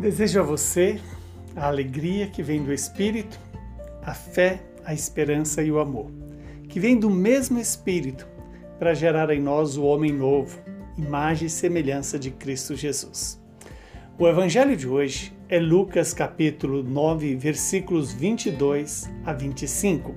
[0.00, 0.98] Desejo a você
[1.54, 3.38] a alegria que vem do Espírito,
[4.02, 6.10] a fé, a esperança e o amor,
[6.70, 8.26] que vem do mesmo Espírito
[8.78, 10.58] para gerar em nós o homem novo,
[10.96, 13.38] imagem e semelhança de Cristo Jesus.
[14.18, 20.14] O evangelho de hoje é Lucas capítulo 9, versículos 22 a 25.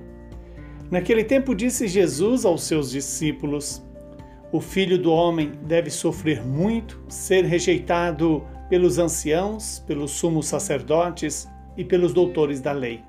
[0.90, 3.84] Naquele tempo disse Jesus aos seus discípulos:
[4.50, 8.42] O filho do homem deve sofrer muito, ser rejeitado
[8.74, 13.04] pelos anciãos, pelos sumos sacerdotes e pelos doutores da lei.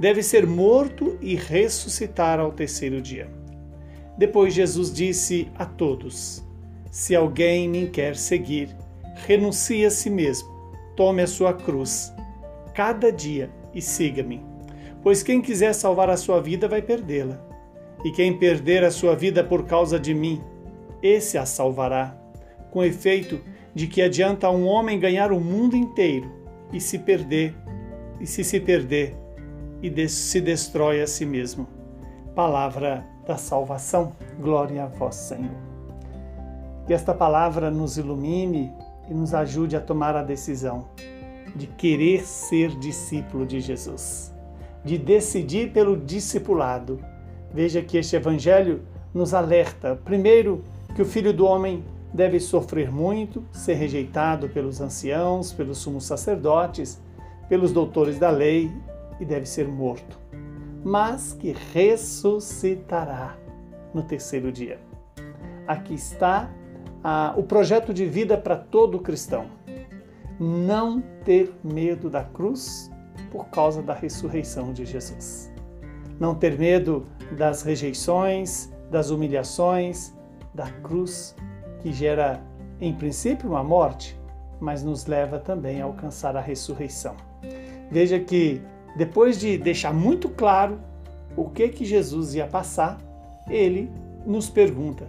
[0.00, 3.28] Deve ser morto e ressuscitar ao terceiro dia.
[4.16, 6.42] Depois Jesus disse a todos:
[6.90, 8.74] Se alguém me quer seguir,
[9.26, 10.48] renuncie a si mesmo,
[10.96, 12.10] tome a sua cruz,
[12.72, 14.42] cada dia e siga-me.
[15.02, 17.38] Pois quem quiser salvar a sua vida vai perdê-la.
[18.02, 20.40] E quem perder a sua vida por causa de mim,
[21.02, 22.16] esse a salvará.
[22.70, 23.42] Com efeito,
[23.76, 26.32] de que adianta um homem ganhar o mundo inteiro
[26.72, 27.54] e se perder,
[28.18, 29.14] e se se perder,
[29.82, 31.68] e se destrói a si mesmo.
[32.34, 34.14] Palavra da salvação.
[34.40, 35.54] Glória a vós, Senhor.
[36.86, 38.72] Que esta palavra nos ilumine
[39.10, 40.88] e nos ajude a tomar a decisão
[41.54, 44.34] de querer ser discípulo de Jesus,
[44.86, 46.98] de decidir pelo discipulado.
[47.52, 50.64] Veja que este evangelho nos alerta, primeiro,
[50.94, 57.00] que o Filho do Homem deve sofrer muito, ser rejeitado pelos anciãos, pelos sumos sacerdotes,
[57.48, 58.70] pelos doutores da lei
[59.20, 60.18] e deve ser morto,
[60.84, 63.36] mas que ressuscitará
[63.94, 64.78] no terceiro dia.
[65.66, 66.50] Aqui está
[67.02, 69.46] ah, o projeto de vida para todo cristão.
[70.38, 72.90] Não ter medo da cruz
[73.30, 75.52] por causa da ressurreição de Jesus.
[76.20, 80.14] Não ter medo das rejeições, das humilhações,
[80.54, 81.34] da cruz
[81.86, 82.42] que gera,
[82.80, 84.18] em princípio, uma morte,
[84.58, 87.14] mas nos leva também a alcançar a ressurreição.
[87.88, 88.60] Veja que
[88.96, 90.80] depois de deixar muito claro
[91.36, 92.98] o que que Jesus ia passar,
[93.48, 93.88] ele
[94.26, 95.06] nos pergunta: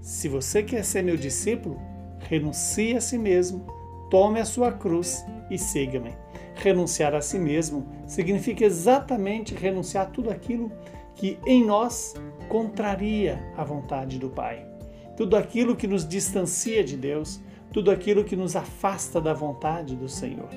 [0.00, 1.80] se você quer ser meu discípulo,
[2.18, 3.64] renuncie a si mesmo,
[4.10, 6.10] tome a sua cruz e siga-me.
[6.56, 10.72] Renunciar a si mesmo significa exatamente renunciar a tudo aquilo
[11.14, 12.14] que em nós
[12.48, 14.75] contraria a vontade do Pai
[15.16, 17.40] tudo aquilo que nos distancia de Deus,
[17.72, 20.48] tudo aquilo que nos afasta da vontade do Senhor.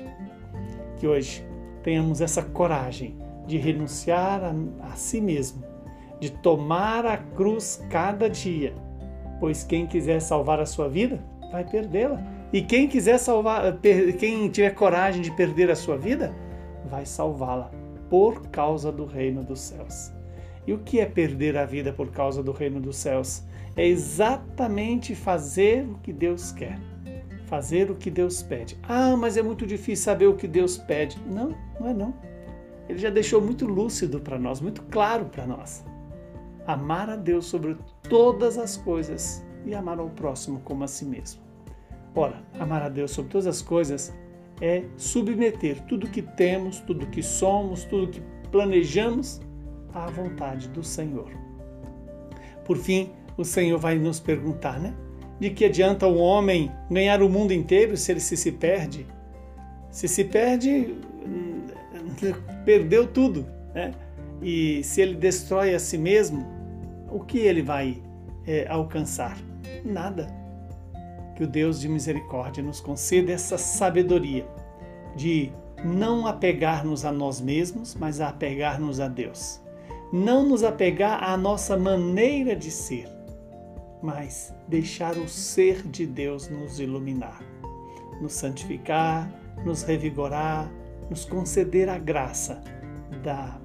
[0.98, 1.44] Que hoje
[1.82, 3.16] tenhamos essa coragem
[3.46, 4.54] de renunciar a,
[4.92, 5.64] a si mesmo,
[6.20, 8.74] de tomar a cruz cada dia,
[9.40, 12.22] pois quem quiser salvar a sua vida vai perdê-la.
[12.52, 13.78] E quem quiser salvar,
[14.18, 16.34] quem tiver coragem de perder a sua vida,
[16.84, 17.70] vai salvá-la
[18.08, 20.12] por causa do reino dos céus.
[20.66, 23.42] E o que é perder a vida por causa do reino dos céus?
[23.76, 26.78] É exatamente fazer o que Deus quer,
[27.46, 28.78] fazer o que Deus pede.
[28.82, 31.18] Ah, mas é muito difícil saber o que Deus pede.
[31.26, 32.14] Não, não é não.
[32.88, 35.84] Ele já deixou muito lúcido para nós, muito claro para nós.
[36.66, 37.76] Amar a Deus sobre
[38.08, 41.40] todas as coisas e amar ao próximo como a si mesmo.
[42.14, 44.12] Ora, amar a Deus sobre todas as coisas
[44.60, 48.20] é submeter tudo que temos, tudo que somos, tudo que
[48.50, 49.40] planejamos
[49.94, 51.30] à vontade do Senhor.
[52.64, 54.94] Por fim, o Senhor vai nos perguntar, né?
[55.38, 59.06] De que adianta o homem ganhar o mundo inteiro se ele se, se perde?
[59.90, 60.94] Se se perde,
[62.64, 63.92] perdeu tudo, né?
[64.42, 66.46] E se ele destrói a si mesmo,
[67.10, 68.02] o que ele vai
[68.46, 69.36] é, alcançar?
[69.84, 70.26] Nada.
[71.34, 74.46] Que o Deus de misericórdia nos conceda essa sabedoria
[75.16, 75.50] de
[75.82, 79.60] não apegar-nos a nós mesmos, mas a apegar-nos a Deus
[80.12, 83.08] não nos apegar à nossa maneira de ser,
[84.02, 87.40] mas deixar o ser de Deus nos iluminar,
[88.20, 89.30] nos santificar,
[89.64, 90.70] nos revigorar,
[91.08, 92.60] nos conceder a graça
[93.22, 93.58] da,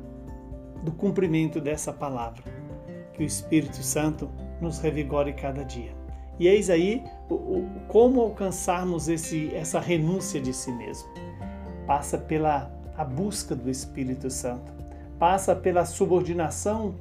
[0.84, 2.44] do cumprimento dessa palavra.
[3.13, 4.29] Que o Espírito Santo
[4.61, 5.95] nos revigore cada dia.
[6.38, 11.08] E eis aí o, o, como alcançarmos esse, essa renúncia de si mesmo.
[11.87, 14.73] Passa pela a busca do Espírito Santo
[15.20, 16.96] passa pela subordinação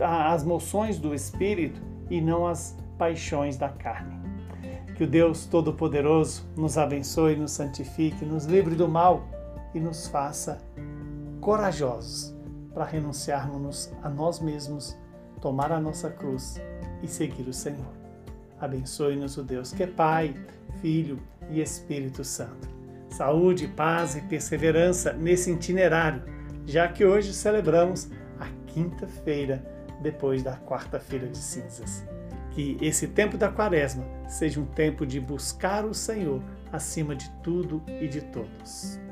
[0.00, 4.14] às moções do Espírito e não às paixões da carne.
[4.94, 9.26] Que o Deus Todo-Poderoso nos abençoe, nos santifique, nos livre do mal
[9.74, 10.58] e nos faça
[11.40, 12.34] corajosos
[12.72, 14.96] para renunciarmos a nós mesmos,
[15.40, 16.60] tomar a nossa cruz
[17.02, 17.92] e seguir o Senhor.
[18.60, 20.34] Abençoe-nos o Deus que é Pai,
[20.80, 21.18] Filho
[21.50, 22.68] e Espírito Santo.
[23.10, 26.22] Saúde, paz e perseverança nesse itinerário
[26.66, 29.64] já que hoje celebramos a quinta-feira
[30.00, 32.04] depois da quarta-feira de cinzas.
[32.50, 37.82] Que esse tempo da quaresma seja um tempo de buscar o Senhor acima de tudo
[38.00, 39.03] e de todos.